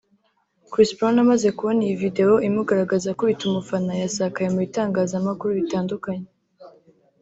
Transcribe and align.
Chris 0.71 0.89
Brown 0.97 1.17
amaze 1.25 1.47
kubona 1.57 1.81
iyi 1.83 1.95
video 2.03 2.31
imugaragaza 2.47 3.05
akubita 3.09 3.43
umufana 3.45 3.91
yasakaye 4.01 4.47
mu 4.53 4.59
bitangazamakuru 4.65 5.51
bitandukanye 5.59 6.27